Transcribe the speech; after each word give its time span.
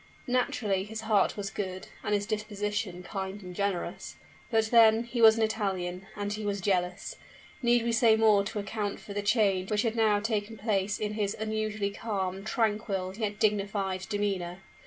Naturally 0.25 0.83
his 0.83 1.01
heart 1.01 1.37
was 1.37 1.51
good, 1.51 1.87
and 2.03 2.15
his 2.15 2.25
disposition 2.25 3.03
kind 3.03 3.39
and 3.43 3.53
generous 3.55 4.15
but, 4.49 4.65
then, 4.71 5.03
he 5.03 5.21
was 5.21 5.37
an 5.37 5.43
Italian 5.43 6.07
and 6.15 6.33
he 6.33 6.43
was 6.43 6.59
jealous! 6.59 7.17
Need 7.61 7.83
we 7.83 7.91
say 7.91 8.15
more 8.15 8.43
to 8.45 8.57
account 8.57 8.99
for 8.99 9.13
the 9.13 9.21
change 9.21 9.69
which 9.69 9.83
had 9.83 9.95
now 9.95 10.19
taken 10.19 10.57
place 10.57 10.97
in 10.99 11.13
his 11.13 11.35
usually 11.39 11.91
calm, 11.91 12.43
tranquil, 12.43 13.13
yet 13.15 13.39
dignified, 13.39 14.07
demeanor? 14.09 14.63